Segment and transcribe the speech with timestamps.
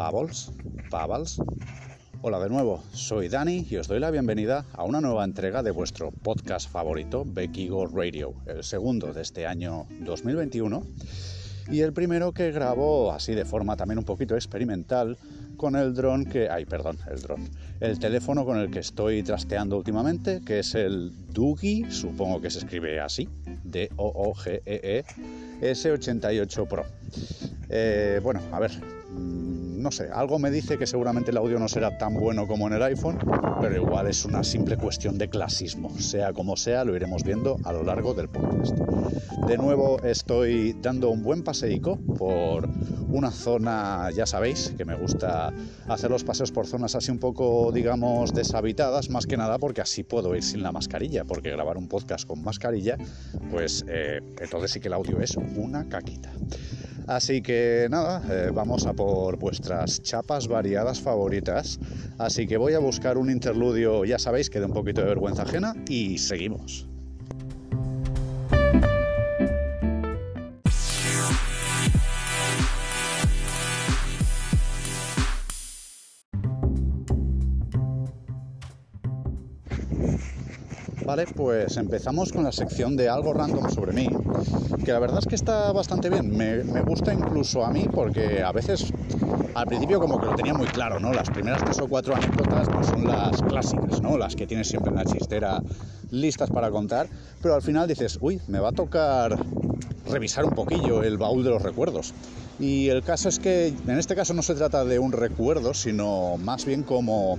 [0.00, 0.50] Pavels,
[0.88, 1.42] Pavals.
[2.22, 5.72] Hola de nuevo, soy Dani y os doy la bienvenida a una nueva entrega de
[5.72, 10.86] vuestro podcast favorito, Becky Go Radio, el segundo de este año 2021
[11.70, 15.18] y el primero que grabo así de forma también un poquito experimental
[15.58, 19.76] con el dron que, ay, perdón, el dron, el teléfono con el que estoy trasteando
[19.76, 23.28] últimamente, que es el Doogie, supongo que se escribe así,
[23.64, 25.04] D O O G E
[25.60, 26.86] E S88 Pro.
[27.68, 28.72] Eh, bueno, a ver,
[29.80, 32.74] no sé, algo me dice que seguramente el audio no será tan bueno como en
[32.74, 33.18] el iPhone,
[33.60, 35.90] pero igual es una simple cuestión de clasismo.
[35.98, 38.76] Sea como sea, lo iremos viendo a lo largo del podcast.
[39.46, 42.68] De nuevo estoy dando un buen paseico por
[43.08, 45.52] una zona, ya sabéis, que me gusta
[45.88, 50.02] hacer los paseos por zonas así un poco, digamos, deshabitadas, más que nada porque así
[50.02, 52.96] puedo ir sin la mascarilla, porque grabar un podcast con mascarilla,
[53.50, 56.30] pues eh, entonces sí que el audio es una caquita.
[57.06, 61.78] Así que nada, eh, vamos a por vuestras chapas variadas favoritas.
[62.18, 65.42] Así que voy a buscar un interludio, ya sabéis, que de un poquito de vergüenza
[65.42, 66.89] ajena y seguimos.
[81.10, 84.08] Vale, pues empezamos con la sección de algo random sobre mí,
[84.84, 86.30] que la verdad es que está bastante bien.
[86.36, 88.92] Me, gusta incluso a mí porque a veces
[89.56, 91.12] al principio como que lo tenía muy claro, ¿no?
[91.12, 94.16] Las primeras tres o cuatro anécdotas no son las clásicas, ¿no?
[94.16, 95.60] Las que tienes siempre en la chistera
[96.12, 97.08] listas para contar,
[97.42, 99.36] pero al final dices, uy, me va a tocar
[100.08, 102.14] revisar un poquillo el baúl de los recuerdos.
[102.60, 106.36] Y el caso es que en este caso no se trata de un recuerdo, sino
[106.36, 107.36] más bien como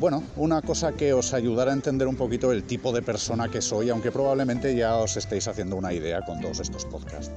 [0.00, 3.60] bueno, una cosa que os ayudará a entender un poquito el tipo de persona que
[3.60, 7.30] soy, aunque probablemente ya os estéis haciendo una idea con todos estos podcasts.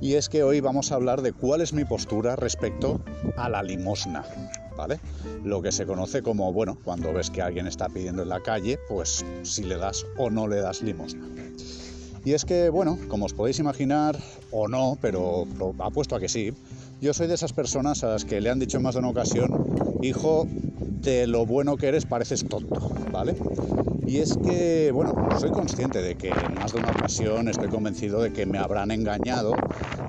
[0.00, 3.00] Y es que hoy vamos a hablar de cuál es mi postura respecto
[3.36, 4.24] a la limosna,
[4.76, 4.98] ¿vale?
[5.44, 8.76] Lo que se conoce como, bueno, cuando ves que alguien está pidiendo en la calle,
[8.88, 11.28] pues si le das o no le das limosna.
[12.24, 14.18] Y es que, bueno, como os podéis imaginar,
[14.50, 15.46] o no, pero
[15.78, 16.52] apuesto a que sí,
[17.00, 19.10] yo soy de esas personas a las que le han dicho en más de una
[19.10, 20.46] ocasión, hijo,
[21.04, 23.34] de lo bueno que eres pareces tonto, ¿vale?
[24.06, 28.20] Y es que, bueno, soy consciente de que en más de una ocasión estoy convencido
[28.22, 29.54] de que me habrán engañado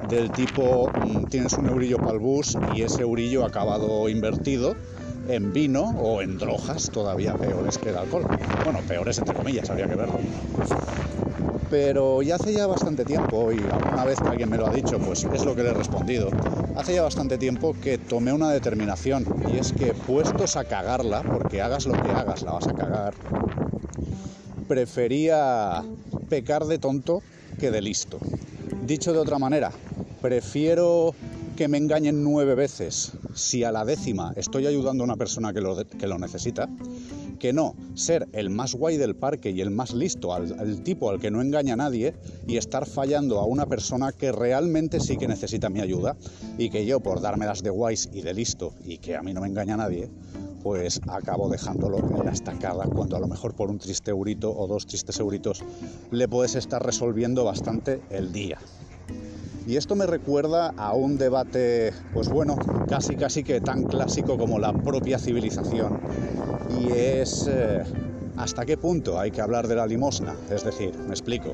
[0.10, 4.76] del tipo, mm, tienes un eurillo para el bus y ese eurillo ha acabado invertido
[5.28, 8.26] en vino o en drogas todavía peores que el alcohol.
[8.64, 10.20] Bueno, peores entre comillas, habría que verlo.
[11.76, 14.98] Pero ya hace ya bastante tiempo, y alguna vez que alguien me lo ha dicho,
[14.98, 16.30] pues es lo que le he respondido.
[16.78, 21.62] Hace ya bastante tiempo que tomé una determinación, y es que puestos a cagarla, porque
[21.62, 23.14] hagas lo que hagas, la vas a cagar,
[24.70, 25.84] prefería
[26.30, 27.22] pecar de tonto
[27.60, 28.20] que de listo.
[28.86, 29.70] Dicho de otra manera,
[30.22, 31.14] prefiero
[31.58, 35.60] que me engañen nueve veces si a la décima estoy ayudando a una persona que
[35.60, 36.70] lo, que lo necesita,
[37.38, 41.20] que no ser el más guay del parque y el más listo, al, tipo al
[41.20, 42.14] que no engaña a nadie
[42.48, 46.16] y estar fallando a una persona que realmente sí que necesita mi ayuda
[46.58, 49.42] y que yo por dármelas de guays y de listo y que a mí no
[49.42, 50.10] me engaña nadie,
[50.64, 54.68] pues acabo dejándolo en la estacada cuando a lo mejor por un triste eurito o
[54.68, 55.64] dos tristes euritos
[56.12, 58.58] le puedes estar resolviendo bastante el día.
[59.68, 62.56] Y esto me recuerda a un debate, pues bueno,
[62.88, 66.00] casi casi que tan clásico como la propia civilización.
[66.80, 67.84] Y es eh,
[68.38, 70.36] hasta qué punto hay que hablar de la limosna.
[70.52, 71.54] Es decir, me explico.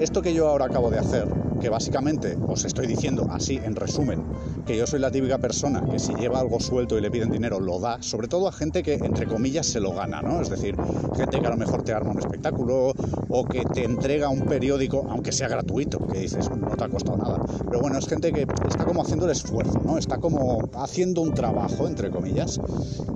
[0.00, 1.28] Esto que yo ahora acabo de hacer
[1.62, 4.24] que básicamente os estoy diciendo así en resumen,
[4.66, 7.60] que yo soy la típica persona que si lleva algo suelto y le piden dinero
[7.60, 10.40] lo da, sobre todo a gente que entre comillas se lo gana, ¿no?
[10.40, 10.74] Es decir,
[11.16, 12.92] gente que a lo mejor te arma un espectáculo
[13.28, 17.16] o que te entrega un periódico, aunque sea gratuito, que dices, no te ha costado
[17.16, 17.38] nada.
[17.64, 19.98] Pero bueno, es gente que está como haciendo el esfuerzo, ¿no?
[19.98, 22.60] Está como haciendo un trabajo, entre comillas.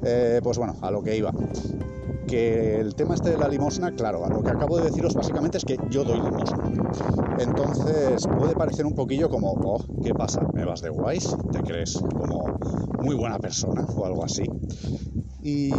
[0.04, 1.32] Eh, pues bueno, a lo que iba
[2.26, 5.64] que el tema este de la limosna, claro, lo que acabo de deciros básicamente es
[5.64, 6.70] que yo doy limosna.
[7.38, 10.40] Entonces puede parecer un poquillo como, oh, ¿qué pasa?
[10.52, 11.36] ¿Me vas de guays?
[11.52, 12.58] ¿Te crees como
[13.02, 14.44] muy buena persona o algo así?
[15.42, 15.70] Y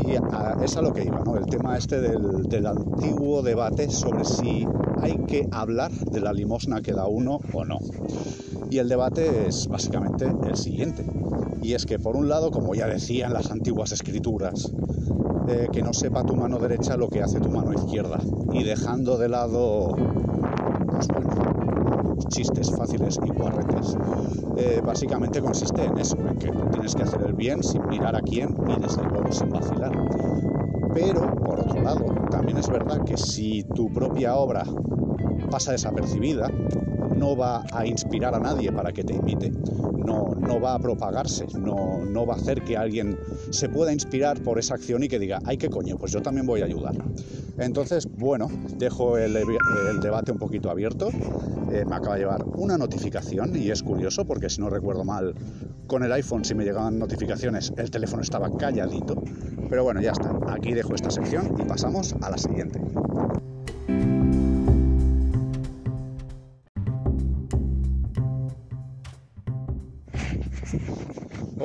[0.64, 1.36] es a lo que iba, ¿no?
[1.36, 4.66] El tema este del antiguo debate sobre si
[5.02, 7.80] hay que hablar de la limosna que da uno o no.
[8.70, 11.06] Y el debate es básicamente el siguiente.
[11.62, 14.72] Y es que por un lado, como ya decían las antiguas escrituras,
[15.72, 18.20] que no sepa tu mano derecha lo que hace tu mano izquierda.
[18.52, 19.96] Y dejando de lado
[20.92, 21.08] pues
[22.28, 23.98] chistes fáciles y guarretes,
[24.58, 28.22] eh, básicamente consiste en eso, en que tienes que hacer el bien sin mirar a
[28.22, 29.92] quién y desde luego sin vacilar.
[30.94, 34.64] Pero, por otro lado, también es verdad que si tu propia obra
[35.50, 36.50] pasa desapercibida,
[37.18, 41.46] no va a inspirar a nadie para que te imite, no, no va a propagarse,
[41.60, 43.18] no, no va a hacer que alguien
[43.50, 46.46] se pueda inspirar por esa acción y que diga, ay, qué coño, pues yo también
[46.46, 46.96] voy a ayudar.
[47.58, 49.34] Entonces, bueno, dejo el,
[50.02, 51.10] debate un poquito abierto.
[51.72, 55.34] Eh, me acaba de llevar una notificación y es curioso porque si no recuerdo mal,
[55.88, 59.22] con el iPhone si me llegaban notificaciones el teléfono estaba calladito.
[59.70, 60.32] Pero bueno, ya está.
[60.50, 62.80] Aquí dejo esta sección y pasamos a la siguiente.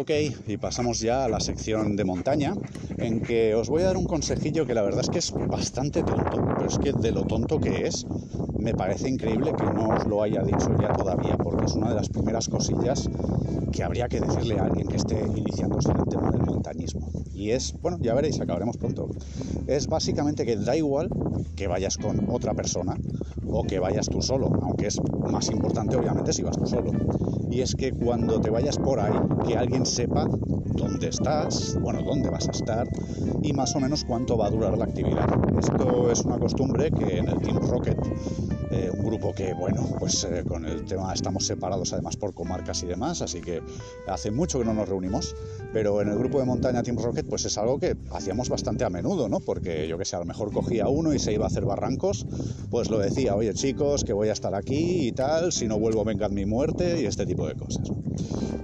[0.03, 0.11] Ok,
[0.49, 2.55] y pasamos ya a la sección de montaña,
[2.99, 6.03] en que os voy a dar un consejillo que la verdad es que es bastante
[6.03, 8.05] tonto, pero es que de lo tonto que es,
[8.59, 11.95] me parece increíble que no os lo haya dicho ya todavía, porque es una de
[11.95, 13.09] las primeras cosillas
[13.71, 17.09] que habría que decirle a alguien que esté iniciándose en el tema del montañismo.
[17.33, 19.09] Y es, bueno, ya veréis, acabaremos pronto.
[19.69, 21.11] Es básicamente que da igual
[21.55, 22.97] que vayas con otra persona
[23.47, 25.01] o que vayas tú solo, aunque es
[25.31, 26.91] más importante obviamente si vas tú solo.
[27.53, 29.13] Y es que cuando te vayas por ahí,
[29.47, 32.89] que alguien sepa dónde estás, bueno, dónde vas a estar
[33.43, 35.27] y más o menos cuánto va a durar la actividad.
[35.59, 37.99] Esto es una costumbre que en el Team Rocket,
[38.71, 42.83] eh, un grupo que, bueno, pues eh, con el tema estamos separados además por comarcas
[42.85, 43.61] y demás, así que
[44.09, 45.37] hace mucho que no nos reunimos,
[45.73, 48.91] pero en el grupo de montaña Team Rocket pues es algo que hacíamos bastante a
[48.91, 49.41] menudo, ¿no?
[49.41, 52.27] Porque yo que sé, a lo mejor cogía uno y se iba a hacer barrancos,
[52.71, 56.05] pues lo decía, oye chicos, que voy a estar aquí y tal, si no vuelvo
[56.05, 57.91] vengan mi muerte y este tipo de cosas.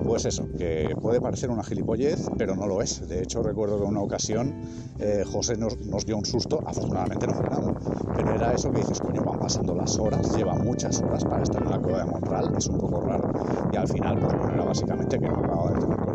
[0.04, 3.06] Pues eso, que puede parecer una gilipollez, pero no lo es.
[3.08, 4.54] De hecho, recuerdo que en una ocasión
[4.98, 7.74] eh, José nos, dio un susto, afortunadamente no fue nada,
[8.16, 11.62] pero era eso que dices, coño, van pasando las horas, lleva muchas horas para estar
[11.62, 13.30] en la cueva de Montral, es un poco raro,
[13.70, 16.07] y al final, pues bueno, era básicamente que no acababa de tener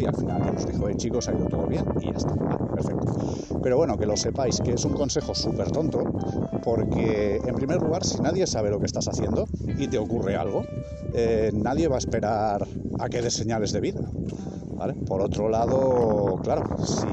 [0.00, 2.34] y al final nos dijo, eh, chicos, ha ido todo bien y ya está,
[2.74, 3.60] perfecto.
[3.62, 6.04] Pero bueno, que lo sepáis, que es un consejo súper tonto,
[6.62, 9.46] porque en primer lugar, si nadie sabe lo que estás haciendo
[9.76, 10.64] y te ocurre algo,
[11.12, 12.66] eh, nadie va a esperar
[12.98, 14.00] a que des señales de vida.
[15.06, 17.06] Por otro lado, claro, si,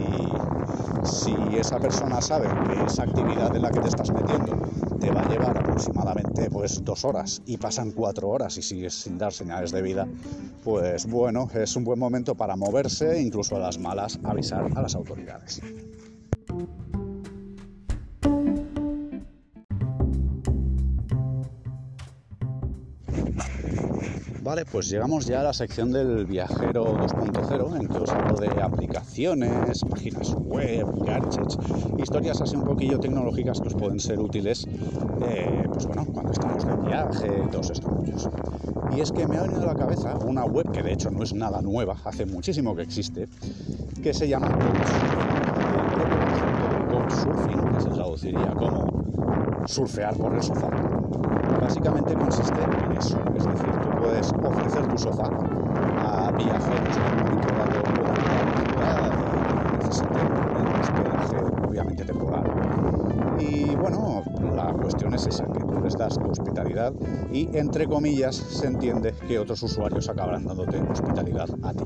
[1.04, 4.58] si esa persona sabe que esa actividad en la que te estás metiendo
[5.04, 9.18] te va a llevar aproximadamente pues dos horas y pasan cuatro horas y sigues sin
[9.18, 10.08] dar señales de vida,
[10.64, 14.96] pues bueno, es un buen momento para moverse, incluso a las malas avisar a las
[14.96, 15.60] autoridades.
[24.54, 28.62] Vale, pues llegamos ya a la sección del viajero 2.0 en que os hablo de
[28.62, 31.58] aplicaciones, páginas web, gadgets,
[31.98, 34.68] historias así un poquillo tecnológicas que os pueden ser útiles,
[35.28, 38.30] eh, pues bueno, cuando estamos de viaje todos estos rollos.
[38.96, 41.24] Y es que me ha venido a la cabeza una web que de hecho no
[41.24, 43.28] es nada nueva, hace muchísimo que existe,
[44.04, 44.56] que se llama
[46.92, 50.70] Couchsurfing, que se traduciría como surfear por el sofá
[51.64, 53.18] básicamente consiste en eso.
[53.38, 53.83] Es decir,
[54.94, 55.28] tu sofá
[56.04, 57.40] a viajeros que en un
[60.64, 62.46] un hospedaje obviamente temporal.
[63.40, 64.22] Y bueno,
[64.56, 66.94] la cuestión es esa, que tú les das hospitalidad
[67.32, 71.84] y entre comillas se entiende que otros usuarios acabarán dándote hospitalidad a ti.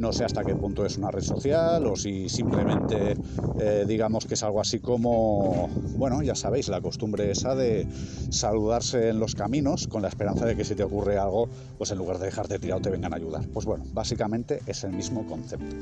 [0.00, 3.18] No sé hasta qué punto es una red social o si simplemente
[3.58, 5.68] eh, digamos que es algo así como,
[5.98, 7.86] bueno, ya sabéis, la costumbre esa de
[8.30, 11.98] saludarse en los caminos con la esperanza de que si te ocurre algo, pues en
[11.98, 13.46] lugar de dejarte tirado te vengan a ayudar.
[13.48, 15.76] Pues bueno, básicamente es el mismo concepto.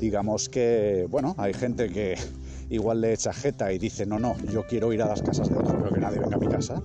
[0.00, 2.16] Digamos que, bueno, hay gente que
[2.70, 5.58] igual le echa jeta y dice, no, no, yo quiero ir a las casas de
[5.58, 6.82] otros, pero que nadie venga a mi casa.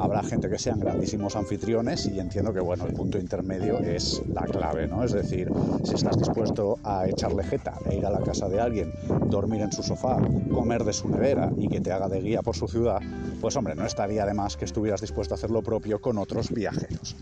[0.00, 4.42] Habrá gente que sean grandísimos anfitriones y entiendo que, bueno, el punto intermedio es la
[4.42, 5.04] clave, ¿no?
[5.04, 5.50] Es decir,
[5.84, 8.94] si estás dispuesto a echarle jeta e ir a la casa de alguien,
[9.28, 10.16] dormir en su sofá,
[10.50, 13.00] comer de su nevera y que te haga de guía por su ciudad,
[13.42, 16.50] pues hombre, no estaría de más que estuvieras dispuesto a hacer lo propio con otros
[16.50, 17.14] viajeros.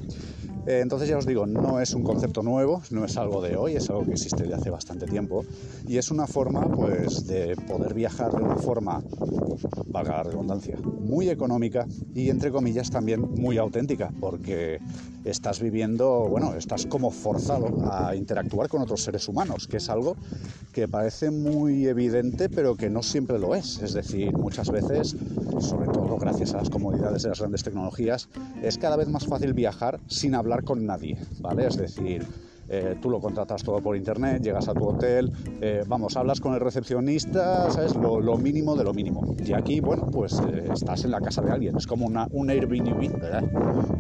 [0.69, 3.77] Eh, entonces ya os digo, no es un concepto nuevo, no es algo de hoy,
[3.77, 5.47] es algo que existe de hace bastante tiempo.
[5.87, 9.03] Y es una forma pues de poder viajar de una forma,
[9.87, 14.79] valga la redundancia, muy económica y entre comillas también muy auténtica porque
[15.31, 20.17] estás viviendo, bueno, estás como forzado a interactuar con otros seres humanos, que es algo
[20.73, 23.81] que parece muy evidente pero que no siempre lo es.
[23.83, 25.17] Es decir, muchas veces,
[25.61, 28.29] sobre todo gracias a las comodidades de las grandes tecnologías,
[28.63, 31.67] es cada vez más fácil viajar sin hablar con nadie, ¿vale?
[31.67, 32.27] Es decir,
[32.69, 36.55] eh, tú lo contratas todo por internet, llegas a tu hotel, eh, vamos, hablas con
[36.55, 37.95] el recepcionista, ¿sabes?
[37.97, 39.37] Lo, mínimo de lo mínimo.
[39.45, 42.51] Y aquí, bueno, pues eh, estás en la casa de alguien, es como una, un
[42.51, 43.45] Airbnb, ¿verdad?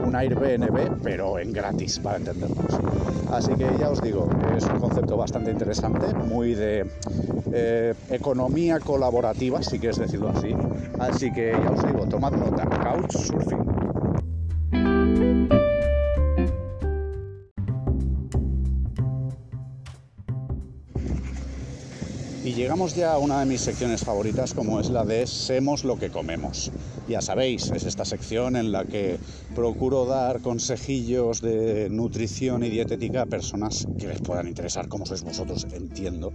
[0.04, 2.78] Un Airbnb, pero en gratis, para entendernos.
[3.32, 6.86] Así que ya os digo, es un concepto bastante interesante, muy de
[8.10, 10.54] economía colaborativa, si quieres decirlo así.
[10.98, 13.78] Así que ya os digo, tomad nota, Couchsurfing.
[22.52, 26.10] Llegamos ya a una de mis secciones favoritas como es la de Semos lo que
[26.10, 26.70] comemos.
[27.08, 29.18] Ya sabéis, es esta sección en la que
[29.54, 35.22] procuro dar consejillos de nutrición y dietética a personas que les puedan interesar como sois
[35.22, 36.32] vosotros, entiendo.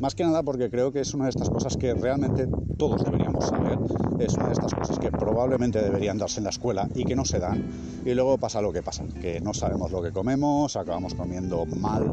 [0.00, 3.02] Más que nada porque creo que es una de estas cosas que realmente todos
[3.34, 3.78] deberíamos saber.
[4.20, 7.24] Es una de estas cosas que probablemente deberían darse en la escuela y que no
[7.24, 7.64] se dan.
[8.04, 12.10] Y luego pasa lo que pasa, que no sabemos lo que comemos, acabamos comiendo mal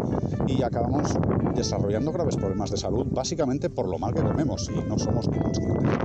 [0.48, 1.18] y acabamos
[1.56, 5.40] desarrollando graves problemas de salud, básicamente por lo mal que comemos y no somos ni
[5.40, 6.00] conscientes.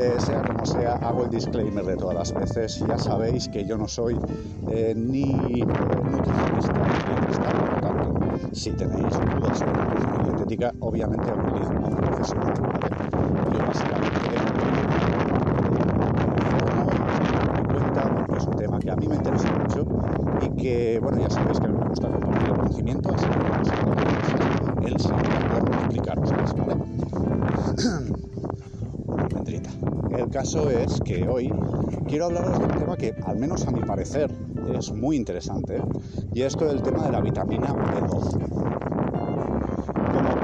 [0.00, 2.84] Eh, sea como sea, hago el disclaimer de todas las veces.
[2.88, 4.18] Ya sabéis que yo no soy
[4.68, 5.66] eh, ni eh,
[6.10, 8.14] nutricionista ni por lo tanto,
[8.52, 11.96] si tenéis dudas sobre dietética, obviamente a un profesional.
[13.52, 14.20] Yo básicamente
[17.72, 19.86] cuenta es un tema que a mí me interesa mucho
[20.40, 24.86] y que, bueno, ya sabéis que me gusta compartir el conocimiento, así que vamos a
[24.86, 26.76] el siguiente explicaros ¿vale?
[30.16, 31.52] El caso es que hoy
[32.06, 34.30] quiero hablaros de un tema que, al menos a mi parecer,
[34.74, 35.80] es muy interesante,
[36.34, 38.61] y esto es el tema de la vitamina B12.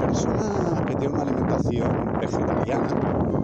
[0.09, 2.87] Persona que tiene una alimentación vegetariana,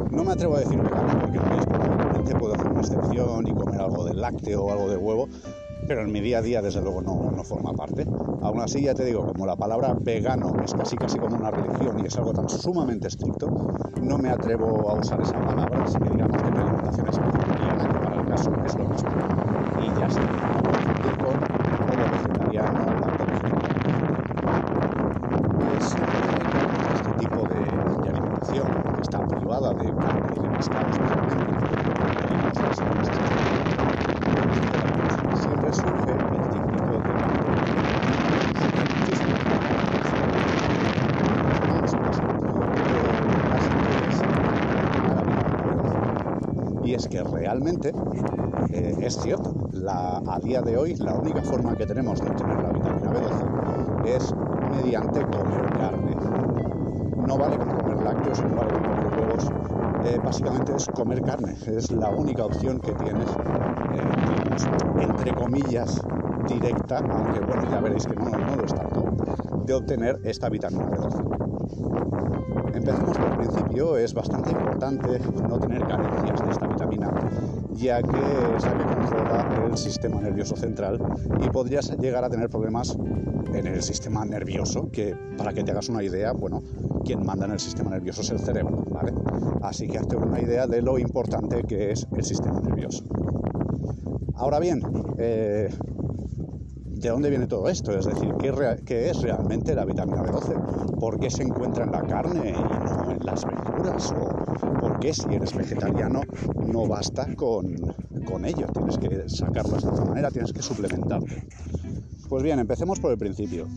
[0.10, 3.54] no me atrevo a decir vegana porque no es probablemente puedo hacer una excepción y
[3.54, 5.30] comer algo de lácteo o algo de huevo,
[5.88, 8.06] pero en mi día a día desde luego no, no, forma parte.
[8.42, 12.00] Aún así ya te digo, como la palabra vegano es casi casi como una religión
[12.00, 13.48] y es algo tan sumamente estricto,
[14.02, 17.88] no me atrevo a usar esa palabra, así que digamos que mi alimentación es vegetariana,
[17.88, 19.10] que para el caso es lo mismo.
[19.80, 23.16] Y ya está, no con como vegetariano o
[25.78, 25.96] Es
[26.94, 27.60] este tipo de,
[28.04, 30.98] de, alimentación que está privada de carne y de pescados,
[35.42, 36.76] siempre surge el típico
[46.96, 47.22] es que
[47.56, 47.94] realmente
[48.74, 49.54] eh, es cierto,
[49.88, 54.34] a día de hoy la única forma que tenemos de obtener la vitamina B12 es
[54.70, 56.18] mediante comer carne.
[57.26, 59.50] No vale con comer lácteos, no vale con comer huevos,
[60.04, 64.04] eh, básicamente es comer carne, es la única opción que tienes, eh,
[65.00, 66.02] entre comillas,
[66.46, 69.06] directa, aunque bueno, ya veréis que no, no lo es tanto,
[69.66, 71.35] de obtener esta vitamina B12.
[72.75, 77.10] Empecemos por el principio, es bastante importante no tener carencias de esta vitamina,
[77.72, 81.00] ya que es la que controla el sistema nervioso central
[81.39, 82.98] y podrías llegar a tener problemas
[83.53, 86.62] en el sistema nervioso, que para que te hagas una idea, bueno,
[87.05, 89.13] quien manda en el sistema nervioso es el cerebro, ¿vale?
[89.62, 93.05] Así que hazte una idea de lo importante que es el sistema nervioso.
[94.36, 94.82] Ahora bien,
[95.17, 95.70] eh,
[96.96, 97.92] ¿De dónde viene todo esto?
[97.92, 98.34] Es decir,
[98.86, 100.98] ¿qué, es realmente la vitamina B12?
[100.98, 104.12] ¿Por qué se encuentra en la carne y no en las verduras?
[104.14, 106.22] ¿O por qué si eres vegetariano
[106.66, 107.75] no basta con,
[108.25, 108.68] con ello?
[108.74, 111.48] Tienes que sacarlo de otra manera, tienes que suplementarte.
[112.30, 113.68] Pues bien, empecemos por el principio.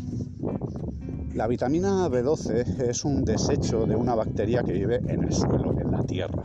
[1.35, 5.91] La vitamina B12 es un desecho de una bacteria que vive en el suelo, en
[5.91, 6.43] la tierra.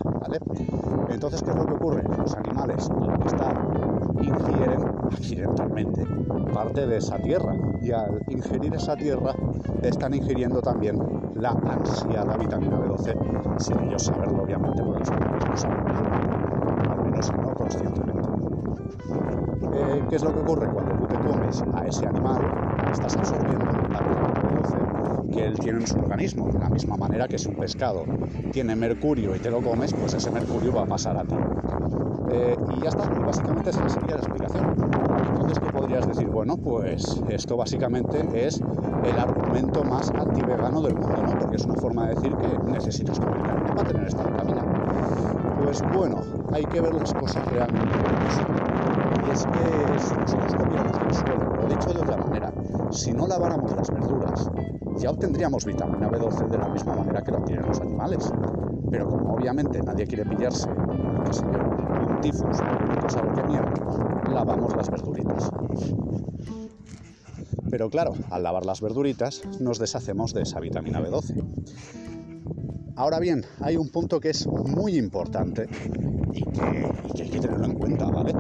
[1.10, 2.04] Entonces, ¿qué es lo que ocurre?
[2.18, 3.56] Los animales, al estar,
[4.22, 6.06] ingieren accidentalmente
[6.54, 9.34] parte de esa tierra y al ingerir esa tierra
[9.82, 11.00] están ingiriendo también
[11.36, 15.84] la ansiada vitamina B12 sin ellos saberlo obviamente porque los animales no saben
[16.90, 18.30] al menos no conscientemente.
[19.76, 22.42] Eh, ¿Qué es lo que ocurre cuando tú te comes a ese animal?
[22.92, 27.28] Estás absorbiendo la vitamina B12 que él tiene en su organismo, de la misma manera
[27.28, 28.06] que si un pescado
[28.52, 31.36] tiene mercurio y te lo comes, pues ese mercurio va a pasar a ti.
[32.30, 35.03] Eh, y ya está, básicamente esa sería la explicación.
[35.94, 36.30] Entonces, ¿qué podrías decir?
[36.30, 38.60] Bueno, pues esto básicamente es
[39.04, 41.38] el argumento más anti-vegano del mundo, ¿no?
[41.38, 44.64] Porque es una forma de decir que necesitas comer carne para tener esta vitamina.
[45.58, 46.18] Pues bueno,
[46.52, 47.94] hay que ver las cosas realmente
[49.24, 52.52] Y es que si nosotros comiéramos del suelo, lo dicho de otra manera,
[52.92, 54.50] si no laváramos las verduras,
[55.00, 58.32] ya obtendríamos vitamina B12 de la misma manera que la obtienen los animales.
[58.94, 60.70] Pero como obviamente nadie quiere pillarse,
[61.32, 63.74] sé yo, un tifus o cosa lo que mierda,
[64.28, 65.50] lavamos las verduritas.
[67.72, 71.44] Pero claro, al lavar las verduritas nos deshacemos de esa vitamina B12.
[72.96, 75.68] Ahora bien, hay un punto que es muy importante
[76.32, 78.34] y que, que hay que tenerlo en cuenta, ¿vale?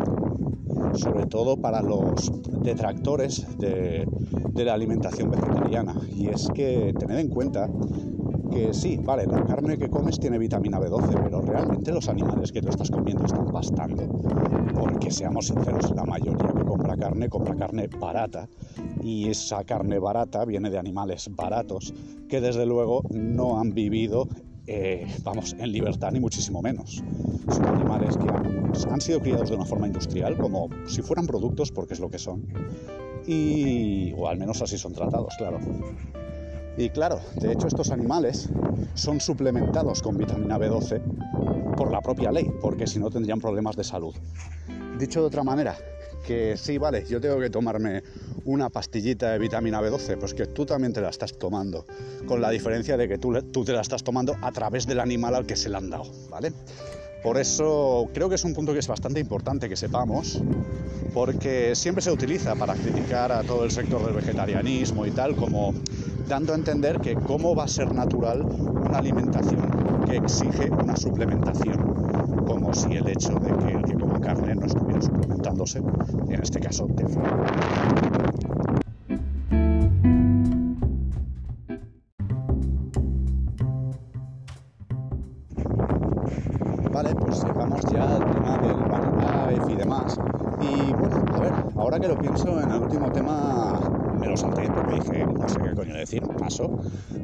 [0.96, 2.32] sobre todo para los
[2.62, 4.08] detractores de,
[4.54, 5.96] la alimentación vegetariana.
[6.16, 7.70] Y es que tened en cuenta
[8.54, 12.62] que sí, vale, la carne que comes tiene vitamina B12, pero realmente los animales que
[12.62, 14.04] tú estás comiendo están bastando.
[14.76, 18.48] Porque seamos sinceros, la mayoría que compra carne compra carne barata
[19.02, 21.94] y esa carne barata viene de animales baratos
[22.30, 24.28] que desde luego no han vivido
[24.66, 27.04] eh, vamos, en libertad ni muchísimo menos.
[27.50, 31.96] Son animales que han, sido criados de una forma industrial, como si fueran productos, porque
[31.96, 32.48] es lo que son.
[33.28, 35.60] Y, o al menos así son tratados, claro.
[36.78, 38.50] Y claro, de hecho estos animales
[38.96, 43.84] son suplementados con vitamina B12 por la propia ley, porque si no tendrían problemas de
[43.84, 44.16] salud.
[44.98, 45.76] Dicho de otra manera,
[46.26, 48.04] que sí, vale, yo tengo que tomarme
[48.46, 51.86] una pastillita de vitamina B12, pues que tú también te la estás tomando,
[52.26, 55.36] con la diferencia de que tú, tú te la estás tomando a través del animal
[55.36, 56.54] al que se la han dado, ¿vale?
[57.24, 60.42] Por eso creo que es un punto que es bastante importante que sepamos,
[61.14, 65.74] porque siempre se utiliza para criticar a todo el sector del vegetarianismo y tal, como
[66.28, 68.46] dando a entender que cómo va a ser natural
[68.82, 69.72] una alimentación
[70.06, 74.66] que exige una suplementación, como si el hecho de que el que coma carne no
[74.66, 77.43] estuviera suplementándose, en este caso de Vale,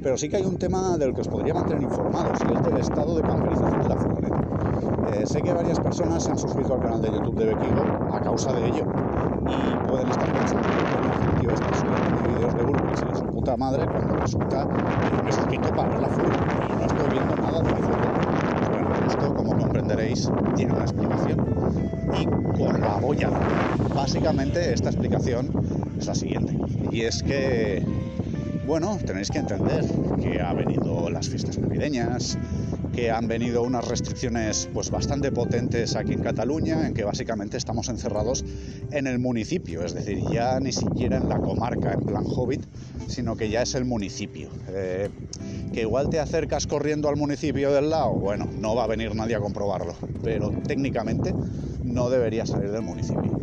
[0.10, 2.78] Pero sí que hay un tema del que os podría mantener informados, y es del
[2.78, 4.42] estado de camperización de la furgoneta.
[5.06, 8.20] Eh, sé que varias personas se han suscrito al canal de YouTube de Bequigo a
[8.20, 8.86] causa de ello
[9.46, 13.56] y pueden estar pensando que el está subiendo vídeos de Urbex y de su puta
[13.56, 14.66] madre cuando resulta
[15.12, 18.30] que me suscrito para ver la furgoneta y no estoy viendo nada de la furgoneta
[19.06, 21.40] esto, como comprenderéis, tiene una explicación.
[22.16, 22.26] Y
[22.58, 23.30] con la boya.
[23.94, 25.50] Básicamente esta explicación
[25.98, 26.56] es la siguiente.
[26.92, 27.84] Y es que,
[28.70, 29.84] bueno, tenéis que entender
[30.22, 32.38] que ha venido las fiestas navideñas,
[32.94, 37.90] que han venido unas restricciones pues bastante potentes aquí en Cataluña, en que básicamente estamos
[37.90, 38.46] encerrados
[38.92, 42.62] en el municipio, es decir, ya ni siquiera en la comarca en plan hobbit,
[43.08, 44.50] sino que ya es el municipio.
[44.70, 45.10] Eh,
[45.74, 49.36] que igual te acercas corriendo al municipio del lado, bueno, no va a venir nadie
[49.36, 51.34] a comprobarlo, pero técnicamente
[51.84, 53.38] no debería salir del municipio.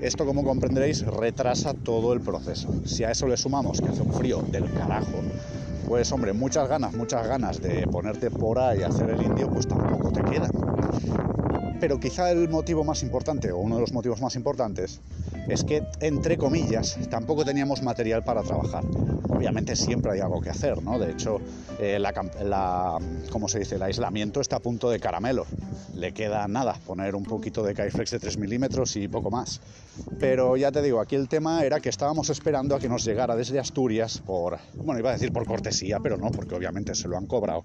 [0.00, 2.68] Esto, como comprenderéis, retrasa todo el proceso.
[2.84, 5.22] Si a eso le sumamos que hace un frío del carajo,
[5.86, 9.66] pues hombre, muchas ganas, muchas ganas de ponerte por ahí a hacer el indio, pues
[9.68, 11.31] tampoco te quedan.
[11.82, 15.00] Pero quizá el motivo más importante, o uno de los motivos más importantes,
[15.48, 18.84] es que, entre comillas, tampoco teníamos material para trabajar.
[19.28, 21.00] Obviamente siempre hay algo que hacer, ¿no?
[21.00, 21.40] De hecho,
[21.80, 22.98] eh, la,
[23.48, 23.74] se dice?
[23.74, 25.44] El aislamiento está a punto de caramelo.
[25.96, 29.60] Le queda nada, poner un poquito de Kaiflex de 3 milímetros y poco más.
[30.20, 33.34] Pero ya te digo, aquí el tema era que estábamos esperando a que nos llegara
[33.34, 37.16] desde Asturias por, bueno, iba a decir por cortesía, pero no, porque obviamente se lo
[37.16, 37.64] han cobrado,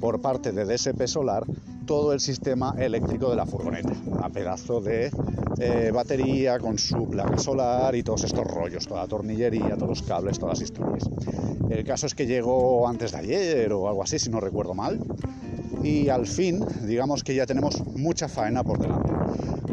[0.00, 1.44] por parte de DSP Solar
[1.86, 3.92] todo el sistema eléctrico de la furgoneta.
[4.22, 5.10] A pedazo de
[5.58, 10.02] eh, batería con su placa solar y todos estos rollos, toda la tornillería, todos los
[10.02, 11.08] cables, todas las historias.
[11.70, 15.00] El caso es que llegó antes de ayer o algo así, si no recuerdo mal.
[15.82, 19.12] Y al fin, digamos que ya tenemos mucha faena por delante.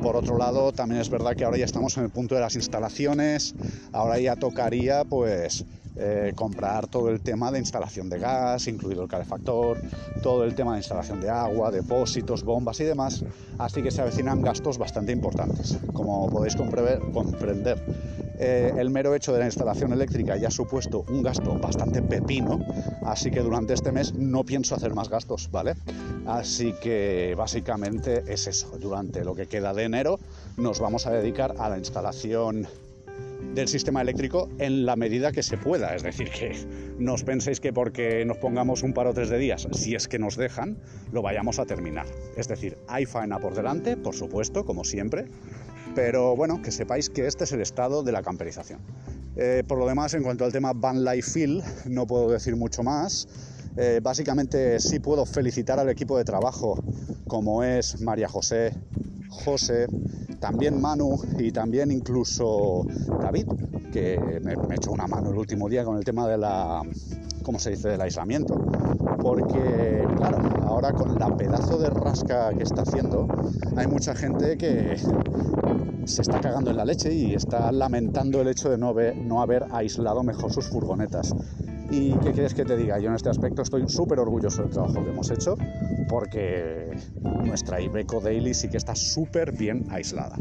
[0.01, 2.55] Por otro lado, también es verdad que ahora ya estamos en el punto de las
[2.55, 3.55] instalaciones,
[3.93, 9.08] ahora ya tocaría pues eh, comprar todo el tema de instalación de gas, incluido el
[9.08, 9.79] calefactor,
[10.21, 13.23] todo el tema de instalación de agua, depósitos, bombas y demás,
[13.60, 15.77] así que se avecinan gastos bastante importantes.
[15.93, 17.79] Como podéis comprender,
[18.39, 22.60] eh, el mero hecho de la instalación eléctrica ya ha supuesto un gasto bastante pepino,
[23.06, 25.75] así que durante este mes no pienso hacer más gastos, ¿vale?
[26.25, 30.19] Así que básicamente es eso, durante lo que queda de enero
[30.58, 32.67] nos vamos a dedicar a la instalación
[33.53, 35.95] del sistema eléctrico en la medida que se pueda.
[35.95, 36.55] Es decir, que
[36.97, 40.07] no os penséis que porque nos pongamos un par o tres de días, si es
[40.07, 40.77] que nos dejan,
[41.11, 42.05] lo vayamos a terminar.
[42.35, 45.25] Es decir, hay faena por delante, por supuesto, como siempre,
[45.95, 48.79] pero bueno, que sepáis que este es el estado de la camperización.
[49.35, 52.83] Eh, por lo demás, en cuanto al tema Van Life Feel, no puedo decir mucho
[52.83, 53.27] más.
[53.77, 56.83] Eh, básicamente sí puedo felicitar al equipo de trabajo,
[57.27, 58.71] como es María José,
[59.29, 59.87] José,
[60.43, 62.86] también Manu y también incluso
[63.21, 63.47] David,
[63.93, 66.82] que me, me, echó una mano el último día con el tema de la,
[67.43, 68.56] ¿cómo se dice?, del aislamiento.
[69.21, 73.25] Porque, claro, ahora con la pedazo de rasca que está haciendo,
[73.77, 74.97] hay mucha gente que
[76.03, 79.41] se está cagando en la leche y está lamentando el hecho de no haber, no
[79.41, 81.34] haber aislado mejor sus furgonetas.
[81.89, 82.99] ¿Y qué quieres que te diga?
[82.99, 85.56] Yo en este aspecto estoy súper orgulloso del trabajo que hemos hecho
[86.07, 86.91] porque
[87.43, 90.39] nuestra Ibeco Daily sí que está súper bien aislada.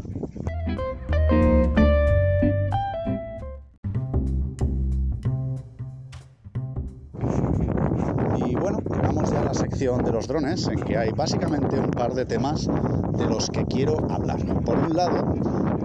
[9.83, 14.09] De los drones en que hay básicamente un par de temas de los que quiero
[14.09, 14.39] hablar.
[14.63, 15.35] Por un lado,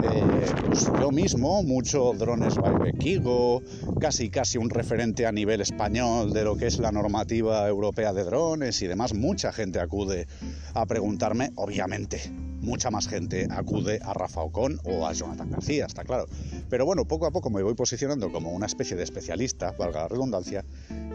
[0.03, 3.61] eh, pues yo mismo, mucho drones by Kigo,
[3.99, 8.23] casi casi un referente a nivel español de lo que es la normativa europea de
[8.23, 10.27] drones y demás, mucha gente acude
[10.73, 12.21] a preguntarme, obviamente,
[12.61, 16.25] mucha más gente acude a Rafa Ocon o a Jonathan García, está claro.
[16.69, 20.07] Pero bueno, poco a poco me voy posicionando como una especie de especialista, valga la
[20.07, 20.63] redundancia,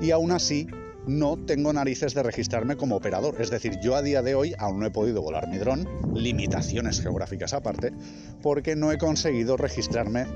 [0.03, 0.67] y aún así
[1.07, 3.37] no tengo narices de registrarme como operador.
[3.41, 7.01] Es decir, yo a día de hoy aún no he podido volar mi dron, limitaciones
[7.01, 7.93] geográficas aparte,
[8.43, 10.27] porque no he conseguido registrarme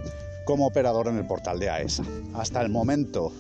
[0.45, 2.03] como operador en el portal de AESA.
[2.03, 3.33] E Hasta el momento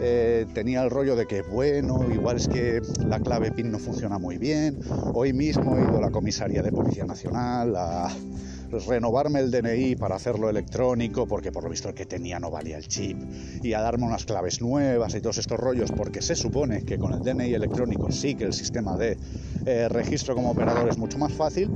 [0.00, 4.18] eh, tenía el rollo de que, bueno, igual es que la clave PIN no funciona
[4.18, 4.78] muy bien.
[5.14, 8.10] Hoy mismo he ido a la comisaría de Policía Nacional a
[8.86, 12.76] renovarme el DNI para hacerlo electrónico, porque por lo visto el que tenía no valía
[12.76, 13.18] el chip,
[13.62, 17.12] y a darme unas claves nuevas y todos estos rollos, porque se supone que con
[17.12, 19.18] el DNI electrónico sí que el sistema de
[19.66, 21.70] eh, registro como operador es mucho más fácil,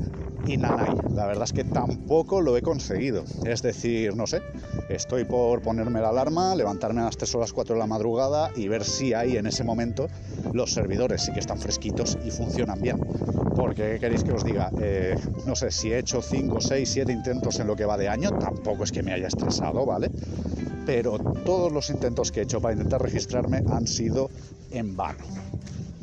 [0.46, 0.94] y nanay.
[1.14, 3.24] La verdad es que tampoco lo he conseguido.
[3.44, 4.42] Es decir, no sé,
[4.88, 8.50] estoy por ponerme la alarma, levantarme a las 3 o las 4 de la madrugada
[8.54, 10.08] y ver si hay en ese momento
[10.52, 13.00] los servidores sí que están fresquitos y funcionan bien.
[13.54, 14.70] Porque, ¿qué queréis que os diga?
[14.80, 18.08] Eh, no sé, si he hecho 5, 6, 7 intentos en lo que va de
[18.08, 20.10] año, tampoco es que me haya estresado, ¿vale?
[20.86, 24.30] Pero todos los intentos que he hecho para intentar registrarme han sido
[24.70, 25.24] en vano.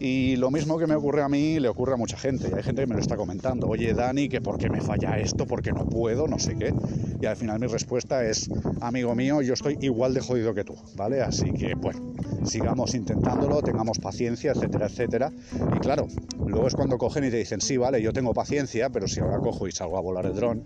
[0.03, 2.49] Y lo mismo que me ocurre a mí le ocurre a mucha gente.
[2.51, 3.67] Y hay gente que me lo está comentando.
[3.67, 6.73] Oye, Dani, que por qué me falla esto, por qué no puedo, no sé qué.
[7.21, 8.49] Y al final mi respuesta es,
[8.81, 11.21] amigo mío, yo estoy igual de jodido que tú, ¿vale?
[11.21, 15.31] Así que, bueno, sigamos intentándolo, tengamos paciencia, etcétera, etcétera.
[15.75, 16.07] Y claro,
[16.47, 19.37] luego es cuando cogen y te dicen, sí, vale, yo tengo paciencia, pero si ahora
[19.37, 20.63] cojo y salgo a volar el dron,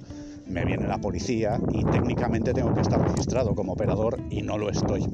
[0.48, 4.69] me viene la policía y técnicamente tengo que estar registrado como operador y no lo
[4.69, 5.06] estoy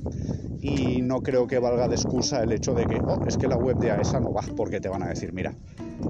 [0.62, 3.58] y no creo que valga de excusa el hecho de que, oh, es que la
[3.58, 5.54] web de AESA no va, porque te van a decir, mira,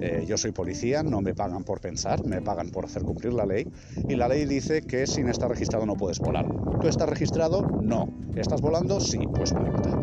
[0.02, 3.46] eh, yo soy policía, no me pagan por pensar, me pagan por hacer cumplir la
[3.46, 3.68] ley
[4.08, 6.46] y la ley dice que sin estar registrado no puedes volar.
[6.82, 7.62] ¿Tú estás registrado?
[7.82, 8.08] No.
[8.36, 9.00] ¿Estás volando?
[9.00, 10.02] Sí, pues vuelta.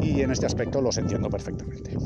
[0.00, 1.96] Y en este aspecto los entiendo perfectamente.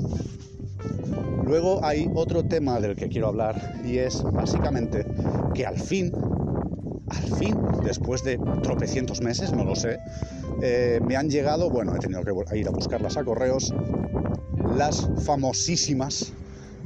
[1.45, 5.07] Luego hay otro tema del que quiero hablar y es básicamente
[5.55, 6.13] que al fin,
[7.09, 9.99] al fin, después de tropecientos meses, no lo sé,
[10.63, 13.75] eh, me han llegado, bueno, he tenido que ir a buscarlas a correos,
[14.77, 16.33] las famosísimas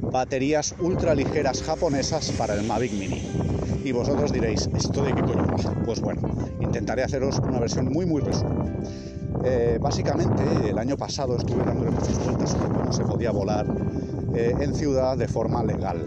[0.01, 3.21] baterías ultraligeras japonesas para el Mavic Mini.
[3.83, 5.83] Y vosotros diréis, ¿esto de qué coño va?
[5.85, 6.21] Pues bueno,
[6.59, 8.65] intentaré haceros una versión muy muy resumida.
[9.45, 13.65] Eh, básicamente, el año pasado estuve dándole muchas vueltas sobre cómo se podía volar
[14.33, 16.05] eh, en ciudad de forma legal,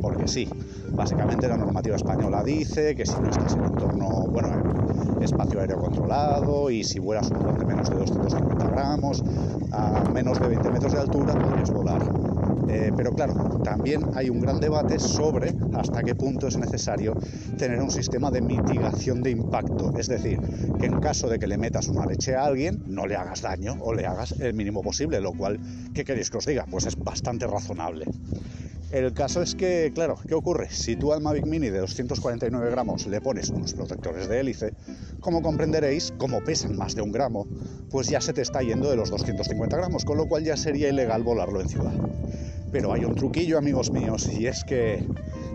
[0.00, 0.48] porque sí,
[0.92, 4.48] básicamente la normativa española dice que si no estás en entorno, bueno,
[5.20, 9.22] espacio aéreo controlado y si vuelas un dron de menos de 250 gramos,
[9.72, 12.31] a menos de 20 metros de altura, podrías volar.
[12.72, 17.14] Eh, pero claro, también hay un gran debate sobre hasta qué punto es necesario
[17.58, 19.92] tener un sistema de mitigación de impacto.
[19.98, 20.40] Es decir,
[20.80, 23.76] que en caso de que le metas una leche a alguien, no le hagas daño
[23.80, 25.60] o le hagas el mínimo posible, lo cual,
[25.92, 26.64] ¿qué queréis que os diga?
[26.70, 28.06] Pues es bastante razonable.
[28.90, 30.68] El caso es que, claro, ¿qué ocurre?
[30.70, 34.72] Si tú al Mavic Mini de 249 gramos le pones unos protectores de hélice,
[35.20, 37.46] como comprenderéis, como pesan más de un gramo,
[37.90, 40.88] pues ya se te está yendo de los 250 gramos, con lo cual ya sería
[40.88, 41.92] ilegal volarlo en ciudad.
[42.72, 45.06] Pero hay un truquillo, amigos míos, y es que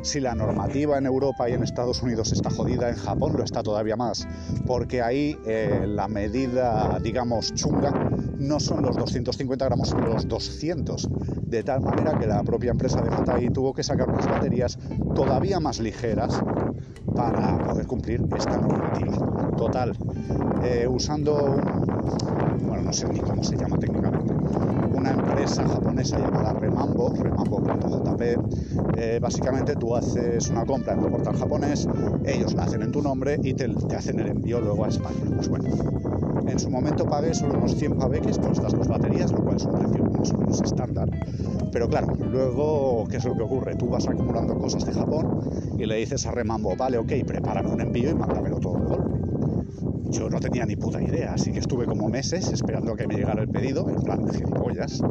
[0.03, 3.63] si la normativa en Europa y en Estados Unidos está jodida, en Japón lo está
[3.63, 4.27] todavía más,
[4.67, 7.91] porque ahí eh, la medida, digamos, chunga
[8.37, 11.09] no son los 250 gramos, sino los 200,
[11.47, 14.77] de tal manera que la propia empresa de JI tuvo que sacar unas baterías
[15.15, 16.41] todavía más ligeras
[17.15, 19.17] para poder cumplir esta normativa.
[19.57, 19.97] Total,
[20.61, 21.57] eh, usando,
[22.61, 24.16] bueno, no sé ni cómo se llama técnicamente,
[25.47, 28.37] empresa japonesa llamada Remambo, remambo.jp,
[28.97, 31.87] eh, básicamente tú haces una compra en tu portal japonés,
[32.25, 35.21] ellos la hacen en tu nombre y te, hacen el envío luego a España.
[35.33, 35.69] Pues bueno,
[36.45, 39.63] en su momento pagué solo unos 100 paveques por estas dos baterías, lo cual es
[39.63, 41.09] un precio más o menos estándar.
[41.71, 43.75] Pero claro, luego, ¿qué es lo que ocurre?
[43.75, 45.39] Tú vas acumulando cosas de Japón
[45.79, 49.26] y le dices a Remambo, vale, ok, prepárame un envío y mándamelo todo de golpe.
[50.09, 53.15] Yo no tenía ni puta idea, así que estuve como meses esperando a que me
[53.15, 55.01] llegara el pedido, en plan de gilipollas,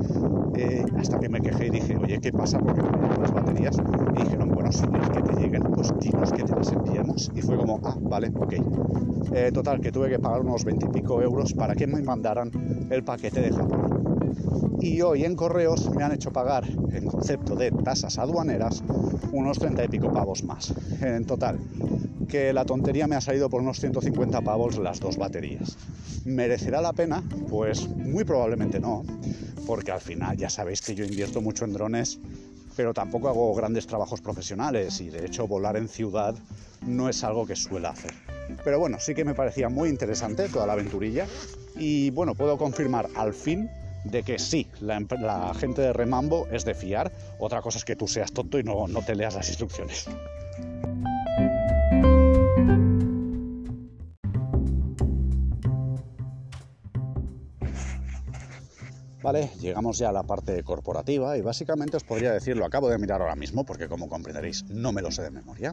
[0.56, 2.58] eh, hasta que me quejé y dije, oye, ¿qué pasa?
[2.58, 3.76] Porque no me las baterías.
[4.14, 7.30] Y dijeron, bueno, si quieres que te lleguen, pues dinos que te las enviamos.
[7.34, 8.54] Y fue como, ah, vale, ok.
[9.32, 12.50] Eh, total, que tuve que pagar unos 20 y pico euros para que me mandaran
[12.90, 13.82] el paquete de Japón.
[14.80, 18.84] y hoy en correos me han hecho pagar en concepto de tasas aduaneras
[19.32, 20.72] unos 30 y pico pavos más.
[21.00, 21.58] En total,
[22.26, 25.76] que la tontería me ha salido por unos 150 pavos las dos baterías.
[26.24, 27.22] ¿Merecerá la pena?
[27.48, 29.04] Pues muy probablemente no,
[29.66, 32.18] porque al final ya sabéis que yo invierto mucho en drones,
[32.76, 36.34] pero tampoco hago grandes trabajos profesionales y de hecho volar en ciudad
[36.86, 38.12] no es algo que suele hacer.
[38.64, 41.26] Pero bueno, sí que me parecía muy interesante toda la aventurilla
[41.76, 43.68] y bueno, puedo confirmar al fin
[44.04, 47.12] de que sí, la, gente de Remambo es de fiar.
[47.38, 50.06] Otra cosa es que tú seas tonto y no, no te leas las instrucciones.
[59.26, 62.96] Vale, llegamos ya a la parte corporativa y básicamente os podría decir, lo acabo de
[62.96, 65.72] mirar ahora mismo porque como comprenderéis no me lo sé de memoria.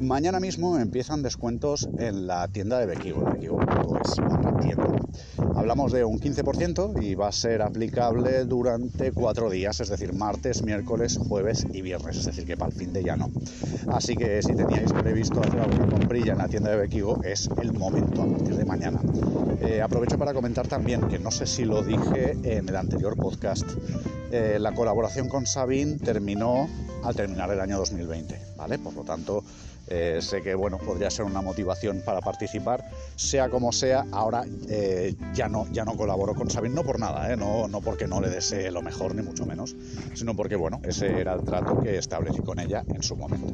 [0.00, 4.16] Mañana mismo empiezan descuentos en la tienda de Bequigo, bequigo.es,
[4.60, 4.88] tienda.
[5.54, 10.64] Hablamos de un 15% y va a ser aplicable durante cuatro días, es decir, martes,
[10.64, 13.30] miércoles, jueves y viernes, es decir, que para el fin de ya no.
[13.92, 17.72] Así que si teníais previsto hacer alguna comprilla en la tienda de Bequigo, es el
[17.72, 19.00] momento a partir de mañana.
[19.60, 23.64] Eh, aprovecho para comentar también que no sé si lo dije en el anterior podcast.
[24.32, 26.68] Eh, la colaboración con Sabin terminó
[27.04, 28.78] al terminar el año 2020, ¿vale?
[28.78, 29.42] Por lo tanto,
[29.88, 32.88] eh, sé que bueno, podría ser una motivación para participar.
[33.16, 37.32] Sea como sea, ahora eh, ya, no, ya no colaboro con Sabine, no por nada,
[37.32, 37.36] ¿eh?
[37.36, 39.74] no, no porque no le desee lo mejor, ni mucho menos,
[40.14, 43.52] sino porque bueno, ese era el trato que establecí con ella en su momento.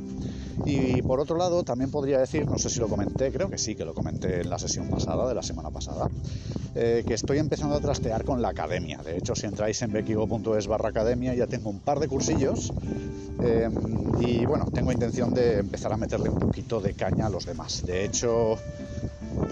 [0.66, 3.74] Y por otro lado, también podría decir, no sé si lo comenté, creo que sí,
[3.74, 6.10] que lo comenté en la sesión pasada, de la semana pasada,
[6.76, 8.98] que estoy empezando a trastear con la academia.
[8.98, 12.72] De hecho, si entráis en bequigo.es barra academia, ya tengo un par de cursillos
[14.20, 17.84] y bueno, tengo intención de empezar a meterle un poquito de caña a los demás.
[17.86, 18.58] De hecho,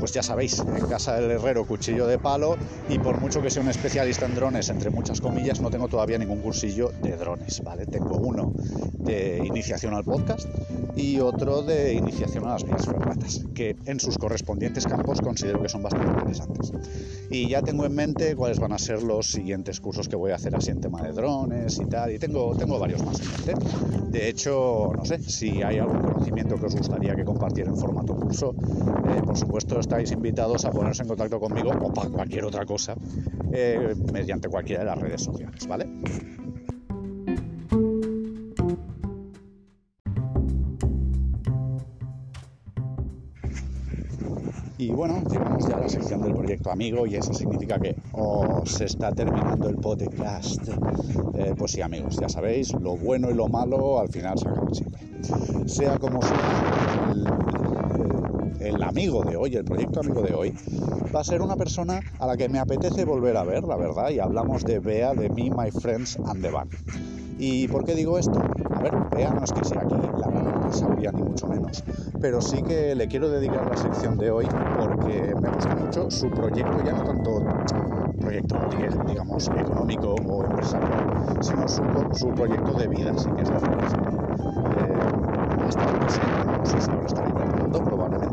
[0.04, 2.58] pues ya sabéis, en casa del herrero cuchillo de palo
[2.90, 6.18] y por mucho que sea un especialista en drones, entre muchas comillas, no tengo todavía
[6.18, 7.86] ningún cursillo de drones, ¿vale?
[7.86, 8.52] Tengo uno
[8.98, 10.46] de iniciación al podcast
[10.94, 15.70] y otro de iniciación a las vías ferratas, que en sus correspondientes campos considero que
[15.70, 16.72] son bastante interesantes.
[17.30, 20.34] Y ya tengo en mente cuáles van a ser los siguientes cursos que voy a
[20.34, 23.54] hacer así en tema de drones y tal, y tengo, tengo varios más en mente.
[24.10, 28.14] De hecho, no sé, si hay algún conocimiento que os gustaría que compartiera en formato
[28.14, 28.54] curso,
[29.08, 32.96] eh, por supuesto estáis invitados a ponerse en contacto conmigo o para cualquier otra cosa
[33.52, 35.86] eh, mediante cualquiera de las redes sociales, ¿vale?
[44.78, 48.80] Y bueno, llegamos ya a la sección del proyecto amigo y eso significa que os
[48.80, 50.68] está terminando el podcast.
[51.36, 54.74] Eh, pues sí, amigos, ya sabéis, lo bueno y lo malo al final se acaban
[54.74, 55.00] siempre.
[55.66, 57.43] Sea como sea,
[58.64, 60.52] el amigo de hoy, el proyecto amigo de hoy,
[61.14, 64.10] va a ser una persona a la que me apetece volver a ver, la verdad,
[64.10, 66.70] y hablamos de Bea, de Me, My Friends and the Band.
[67.38, 68.40] ¿Y por qué digo esto?
[68.74, 71.84] A ver, Bea no es que sea aquí la empresaria ni mucho menos,
[72.20, 76.30] pero sí que le quiero dedicar la sección de hoy porque me gusta mucho su
[76.30, 77.42] proyecto, ya no tanto
[78.20, 78.56] proyecto,
[79.06, 81.04] digamos, económico o empresarial,
[81.40, 84.00] sino su, su proyecto de vida, sí que es decir,
[84.76, 85.06] eh,
[85.66, 86.22] hasta donde sé,
[86.56, 87.33] no sé si ahora inventando,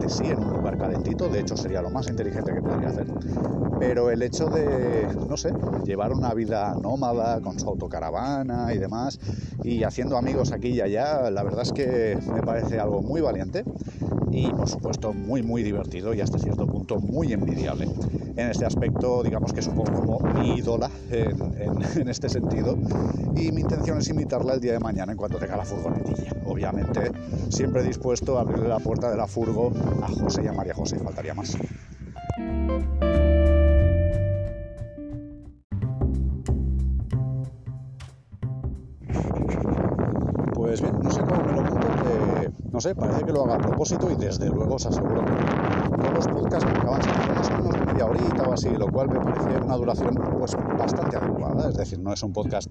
[0.09, 3.07] sí, en un lugar calentito, de hecho sería lo más inteligente que podría hacer,
[3.79, 5.53] pero el hecho de, no sé,
[5.85, 9.19] llevar una vida nómada con su autocaravana y demás,
[9.63, 13.63] y haciendo amigos aquí y allá, la verdad es que me parece algo muy valiente
[14.31, 17.87] y por supuesto muy muy divertido y hasta cierto punto muy envidiable.
[18.35, 22.29] En este aspecto digamos que es un poco como mi ídola en, en, en este
[22.29, 22.77] sentido
[23.35, 26.31] y mi intención es invitarla el día de mañana en cuanto tenga la furgonetilla.
[26.45, 27.11] Obviamente
[27.49, 30.97] siempre dispuesto a abrirle la puerta de la furgo a José y a María José,
[30.99, 31.57] faltaría más.
[40.53, 43.55] Pues bien, no sé cómo me lo monto, que, no sé, parece que lo haga
[43.55, 45.33] a propósito y desde luego os aseguro que.
[46.01, 48.87] Todos los podcasts me acaban siendo más o menos de media horita o así, lo
[48.89, 52.69] cual me parece una duración pues bastante adecuada, es decir, no es un podcast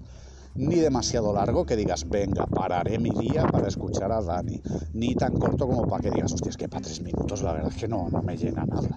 [0.55, 4.61] ni demasiado largo que digas, venga, pararé mi día para escuchar a Dani,
[4.93, 7.79] ni tan corto como para que digas, hostia, que para tres minutos la verdad es
[7.79, 8.89] que no, no me llena nada.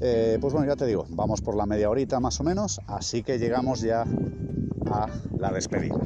[0.00, 3.22] Eh, pues bueno, ya te digo, vamos por la media horita más o menos, así
[3.22, 4.04] que llegamos ya
[4.90, 5.96] a la despedida.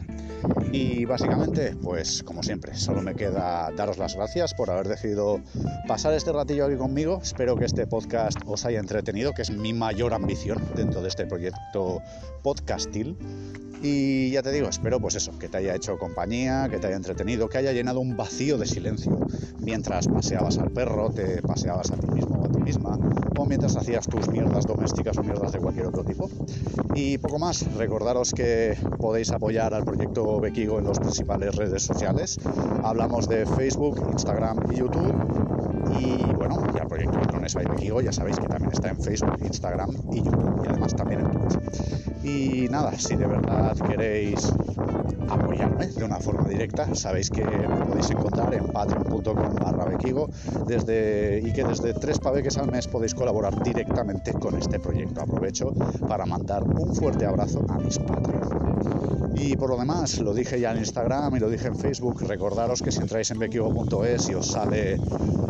[0.72, 5.40] Y básicamente, pues como siempre, solo me queda daros las gracias por haber decidido
[5.86, 7.20] pasar este ratillo aquí conmigo.
[7.22, 11.26] Espero que este podcast os haya entretenido, que es mi mayor ambición dentro de este
[11.26, 12.02] proyecto
[12.42, 13.16] podcastil.
[13.82, 16.96] Y ya te digo, espero pues eso, que te haya hecho compañía, que te haya
[16.96, 19.18] entretenido, que haya llenado un vacío de silencio
[19.60, 22.98] mientras paseabas al perro, te paseabas a ti mismo o a ti misma,
[23.36, 26.28] o mientras hacías tus mierdas domésticas o mierdas de cualquier otro tipo.
[26.94, 28.67] Y poco más, recordaros que
[28.98, 32.38] podéis apoyar al proyecto Bequigo en las principales redes sociales.
[32.82, 35.14] Hablamos de Facebook, Instagram y YouTube.
[36.00, 39.38] Y bueno, ya el proyecto Drones by Bequigo ya sabéis que también está en Facebook,
[39.44, 40.62] Instagram y YouTube.
[40.64, 41.58] Y además también en Twitch.
[42.24, 44.52] Y nada, si de verdad queréis
[45.28, 50.28] apoyarme de una forma directa, sabéis que me podéis encontrar en patreon.com barra bequigo
[50.66, 55.20] desde, y que desde tres paveques al mes podéis colaborar directamente con este proyecto.
[55.20, 55.72] Aprovecho
[56.06, 58.97] para mandar un fuerte abrazo a mis Patreon.
[59.34, 62.82] Y por lo demás, lo dije ya en Instagram y lo dije en Facebook, recordaros
[62.82, 64.98] que si entráis en bequigo.es y os sale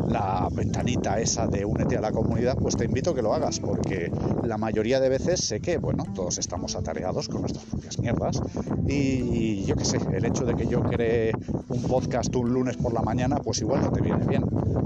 [0.08, 3.60] la ventanita esa de únete a la comunidad, pues te invito a que lo hagas,
[3.60, 4.10] porque
[4.42, 8.40] la mayoría de veces sé que, bueno, todos estamos atareados con nuestras propias mierdas
[8.86, 11.32] y yo qué sé, el hecho de que yo cree
[11.68, 14.44] un podcast un lunes por la mañana, pues igual no te viene bien.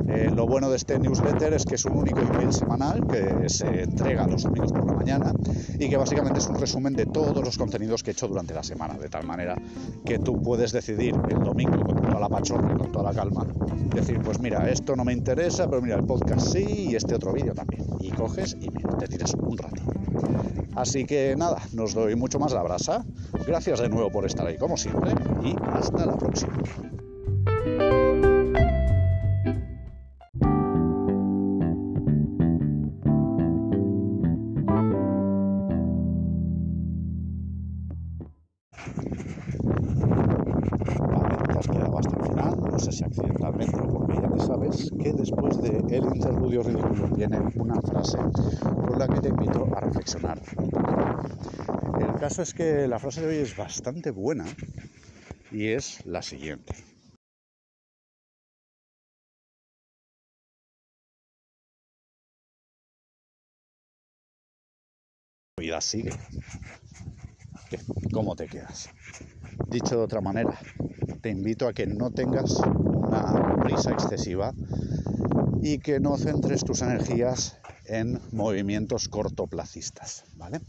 [0.09, 3.85] Eh, lo bueno de este newsletter es que es un único email semanal que se
[3.85, 5.33] entrega a los amigos por la mañana
[5.79, 8.63] y que básicamente es un resumen de todos los contenidos que he hecho durante la
[8.63, 9.57] semana, de tal manera
[10.05, 13.47] que tú puedes decidir el domingo con toda la pachorra con toda la calma,
[13.95, 17.33] decir, pues mira, esto no me interesa, pero mira, el podcast sí y este otro
[17.33, 17.85] vídeo también.
[18.01, 19.83] Y coges y mira, te tiras un rato.
[20.75, 23.05] Así que nada, nos doy mucho más la brasa.
[23.47, 26.55] Gracias de nuevo por estar ahí como siempre y hasta la próxima.
[40.99, 45.61] Vale, te has quedado final, no sé si accidentalmente porque ya te sabes que después
[45.63, 50.71] del el interludio ridículo viene una frase con la que te invito a reflexionar un.
[52.01, 54.45] El caso es que la frase de hoy es bastante buena
[55.51, 56.75] y es la siguiente.
[65.57, 66.11] La vida sigue.
[67.73, 67.81] ¿Qué?
[68.13, 68.91] ¿Cómo te quedas?
[69.71, 70.61] Dicho de otra manera,
[71.23, 74.53] te invito a que no tengas una prisa excesiva
[75.63, 77.57] y que no centres tus energías
[77.87, 80.61] en movimientos cortoplacistas, ¿vale?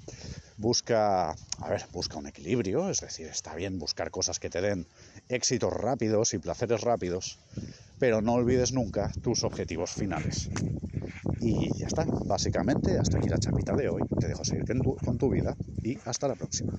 [0.55, 4.87] Busca, a ver, busca un equilibrio, es decir, está bien buscar cosas que te den
[5.27, 7.37] éxitos rápidos y placeres rápidos,
[7.99, 10.49] pero no olvides nunca tus objetivos finales.
[11.39, 14.01] Y ya está, básicamente, hasta aquí la chapita de hoy.
[14.19, 16.73] Te dejo seguir con tu, con tu vida y hasta la próxima.